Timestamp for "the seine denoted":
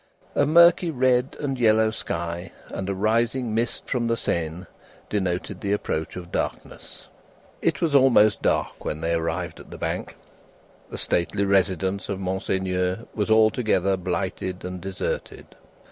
4.07-5.61